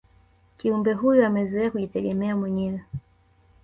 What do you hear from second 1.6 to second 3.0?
kujitegemea mwenyewe